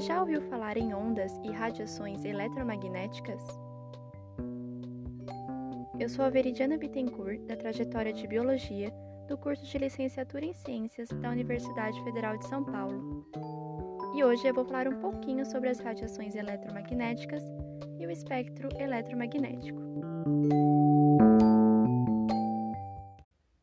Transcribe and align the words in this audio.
Já 0.00 0.18
ouviu 0.20 0.40
falar 0.40 0.78
em 0.78 0.94
ondas 0.94 1.38
e 1.44 1.50
radiações 1.50 2.24
eletromagnéticas? 2.24 3.42
Eu 5.98 6.08
sou 6.08 6.24
a 6.24 6.30
Veridiana 6.30 6.78
Bittencourt, 6.78 7.40
da 7.40 7.54
trajetória 7.54 8.10
de 8.10 8.26
Biologia, 8.26 8.90
do 9.28 9.36
curso 9.36 9.62
de 9.62 9.76
Licenciatura 9.76 10.46
em 10.46 10.54
Ciências 10.54 11.10
da 11.10 11.28
Universidade 11.28 12.02
Federal 12.02 12.38
de 12.38 12.46
São 12.46 12.64
Paulo. 12.64 13.26
E 14.16 14.24
hoje 14.24 14.46
eu 14.46 14.54
vou 14.54 14.64
falar 14.64 14.88
um 14.88 15.00
pouquinho 15.00 15.44
sobre 15.44 15.68
as 15.68 15.78
radiações 15.78 16.34
eletromagnéticas 16.34 17.42
e 17.98 18.06
o 18.06 18.10
espectro 18.10 18.70
eletromagnético. 18.78 19.82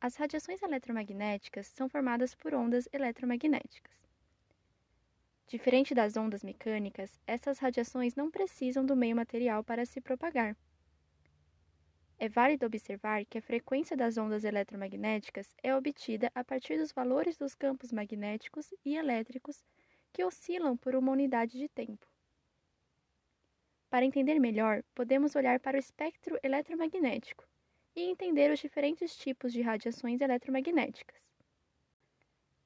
As 0.00 0.14
radiações 0.14 0.62
eletromagnéticas 0.62 1.66
são 1.66 1.88
formadas 1.88 2.36
por 2.36 2.54
ondas 2.54 2.88
eletromagnéticas. 2.92 4.09
Diferente 5.50 5.96
das 5.96 6.16
ondas 6.16 6.44
mecânicas, 6.44 7.18
essas 7.26 7.58
radiações 7.58 8.14
não 8.14 8.30
precisam 8.30 8.86
do 8.86 8.94
meio 8.94 9.16
material 9.16 9.64
para 9.64 9.84
se 9.84 10.00
propagar. 10.00 10.56
É 12.20 12.28
válido 12.28 12.66
observar 12.66 13.24
que 13.24 13.38
a 13.38 13.42
frequência 13.42 13.96
das 13.96 14.16
ondas 14.16 14.44
eletromagnéticas 14.44 15.52
é 15.60 15.74
obtida 15.74 16.30
a 16.36 16.44
partir 16.44 16.78
dos 16.78 16.92
valores 16.92 17.36
dos 17.36 17.56
campos 17.56 17.90
magnéticos 17.90 18.72
e 18.84 18.94
elétricos 18.94 19.64
que 20.12 20.22
oscilam 20.22 20.76
por 20.76 20.94
uma 20.94 21.10
unidade 21.10 21.58
de 21.58 21.68
tempo. 21.68 22.06
Para 23.88 24.04
entender 24.04 24.38
melhor, 24.38 24.84
podemos 24.94 25.34
olhar 25.34 25.58
para 25.58 25.76
o 25.76 25.80
espectro 25.80 26.38
eletromagnético 26.44 27.44
e 27.96 28.02
entender 28.02 28.52
os 28.52 28.60
diferentes 28.60 29.16
tipos 29.16 29.52
de 29.52 29.62
radiações 29.62 30.20
eletromagnéticas. 30.20 31.20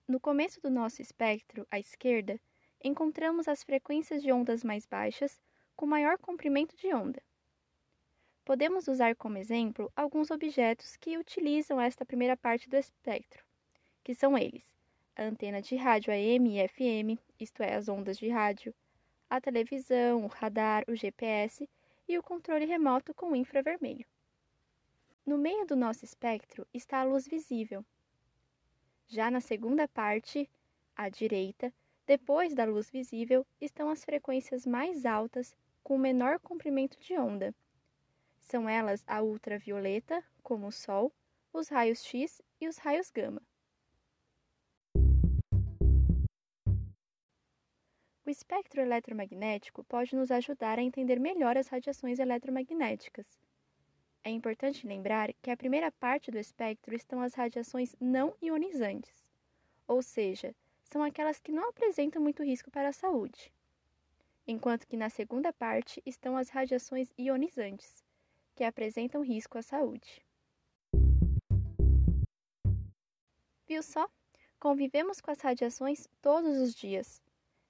No 0.07 0.21
começo 0.21 0.61
do 0.61 0.69
nosso 0.69 1.01
espectro, 1.01 1.67
à 1.71 1.79
esquerda, 1.79 2.39
encontramos 2.85 3.49
as 3.49 3.65
frequências 3.65 4.23
de 4.23 4.31
ondas 4.31 4.63
mais 4.63 4.85
baixas 4.85 5.41
com 5.75 5.87
maior 5.87 6.19
comprimento 6.19 6.77
de 6.77 6.95
onda. 6.95 7.21
Podemos 8.45 8.87
usar 8.87 9.17
como 9.17 9.39
exemplo 9.39 9.91
alguns 9.97 10.31
objetos 10.31 10.97
que 10.97 11.17
utilizam 11.17 11.81
esta 11.81 12.05
primeira 12.05 12.37
parte 12.37 12.69
do 12.69 12.77
espectro, 12.77 13.43
que 14.05 14.15
são 14.15 14.37
eles: 14.37 14.63
a 15.17 15.23
antena 15.23 15.63
de 15.63 15.75
rádio 15.77 16.13
AM 16.13 16.61
e 16.61 16.69
FM, 16.69 17.19
isto 17.41 17.63
é, 17.63 17.75
as 17.75 17.89
ondas 17.89 18.19
de 18.19 18.29
rádio, 18.29 18.75
a 19.31 19.41
televisão, 19.41 20.25
o 20.25 20.27
radar, 20.27 20.85
o 20.87 20.95
GPS 20.95 21.67
e 22.07 22.19
o 22.19 22.23
controle 22.23 22.67
remoto 22.67 23.15
com 23.15 23.35
infravermelho. 23.35 24.07
No 25.25 25.39
meio 25.39 25.67
do 25.67 25.75
nosso 25.75 26.05
espectro 26.05 26.67
está 26.75 27.01
a 27.01 27.05
luz 27.05 27.27
visível. 27.27 27.83
Já 29.07 29.31
na 29.31 29.41
segunda 29.41 29.89
parte, 29.89 30.51
à 30.95 31.09
direita, 31.09 31.73
depois 32.07 32.55
da 32.55 32.65
luz 32.65 32.91
visível, 32.91 33.47
estão 33.61 33.89
as 33.89 34.05
frequências 34.05 34.67
mais 34.67 35.07
altas 35.07 35.57
com 35.83 35.97
menor 35.97 36.39
comprimento 36.39 36.99
de 37.01 37.15
onda. 37.15 37.55
São 38.39 38.69
elas 38.69 39.03
a 39.07 39.23
ultravioleta, 39.23 40.23
como 40.43 40.67
o 40.67 40.73
Sol, 40.73 41.13
os 41.53 41.69
raios 41.69 42.05
X 42.05 42.43
e 42.61 42.69
os 42.69 42.77
raios 42.77 43.11
gama. 43.11 43.41
O 48.27 48.31
espectro 48.31 48.81
eletromagnético 48.81 49.85
pode 49.85 50.17
nos 50.17 50.31
ajudar 50.31 50.79
a 50.79 50.83
entender 50.83 51.21
melhor 51.21 51.57
as 51.59 51.69
radiações 51.69 52.19
eletromagnéticas. 52.19 53.27
É 54.23 54.31
importante 54.31 54.87
lembrar 54.87 55.33
que 55.43 55.51
a 55.51 55.57
primeira 55.57 55.93
parte 55.93 56.31
do 56.31 56.39
espectro 56.39 56.95
estão 56.95 57.21
as 57.21 57.35
radiações 57.35 57.95
não 58.01 58.35
ionizantes, 58.43 59.29
ou 59.87 60.01
seja, 60.01 60.55
são 60.95 61.03
aquelas 61.03 61.41
que 61.41 61.51
não 61.51 61.71
apresentam 61.71 62.23
muito 62.23 62.45
risco 62.45 62.71
para 62.71 62.91
a 62.91 62.93
saúde, 62.93 63.53
enquanto 64.47 64.87
que 64.87 64.97
na 64.97 65.11
segunda 65.11 65.53
parte 65.53 66.01
estão 66.07 66.37
as 66.37 66.51
radiações 66.51 67.13
ionizantes, 67.19 68.05
que 68.55 68.63
apresentam 68.63 69.21
risco 69.21 69.59
à 69.59 69.63
saúde. 69.63 70.25
Viu 73.67 73.83
só? 73.83 74.09
Convivemos 74.61 75.21
com 75.21 75.33
as 75.33 75.41
radiações 75.41 76.07
todos 76.23 76.59
os 76.59 76.73
dias. 76.73 77.21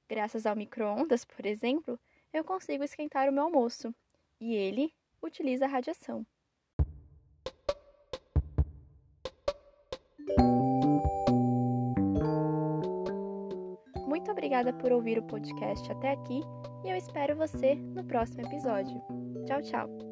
Graças 0.06 0.44
ao 0.44 0.54
micro-ondas, 0.54 1.25
por 1.25 1.47
exemplo, 1.47 1.98
eu 2.31 2.44
consigo 2.44 2.84
esquentar 2.84 3.31
o 3.31 3.32
meu 3.32 3.44
almoço 3.44 3.94
e 4.38 4.54
ele 4.54 4.93
utiliza 5.22 5.65
a 5.65 5.69
radiação. 5.69 6.27
Obrigada 14.44 14.75
por 14.75 14.93
ouvir 14.93 15.19
o 15.19 15.22
podcast 15.22 15.91
até 15.91 16.12
aqui 16.12 16.43
e 16.84 16.91
eu 16.91 16.97
espero 16.97 17.34
você 17.34 17.75
no 17.75 18.05
próximo 18.05 18.43
episódio. 18.43 19.00
Tchau, 19.47 19.62
tchau! 19.62 20.03